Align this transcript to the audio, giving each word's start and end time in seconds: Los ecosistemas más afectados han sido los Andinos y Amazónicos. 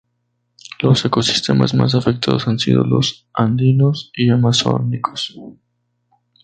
Los 0.81 1.05
ecosistemas 1.05 1.75
más 1.75 1.93
afectados 1.93 2.47
han 2.47 2.57
sido 2.57 2.83
los 2.83 3.27
Andinos 3.35 4.09
y 4.15 4.31
Amazónicos. 4.31 5.35